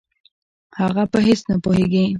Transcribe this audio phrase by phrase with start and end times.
[0.79, 2.05] هغه په هېڅ نه پوهېږي.